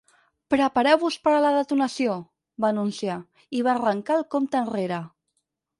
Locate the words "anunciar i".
2.75-3.65